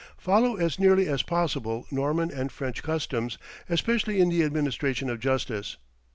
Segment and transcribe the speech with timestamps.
[0.17, 3.37] Follow as nearly as possible Norman and French customs,
[3.69, 5.77] especially in the administration of justice.